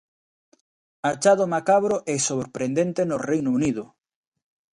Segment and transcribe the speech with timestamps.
[1.11, 3.83] Achado macabro e sorprendente no Reino Unido.